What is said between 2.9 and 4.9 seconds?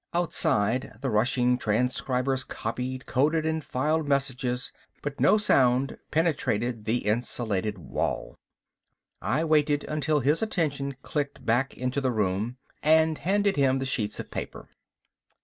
coded and filed messages,